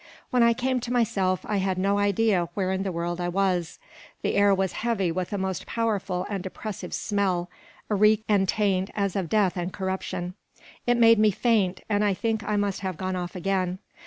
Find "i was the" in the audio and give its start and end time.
3.21-4.33